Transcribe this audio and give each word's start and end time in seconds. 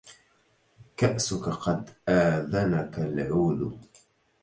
كأسك 0.97 1.49
قد 1.49 1.89
آذنك 2.09 2.99
العود 2.99 3.79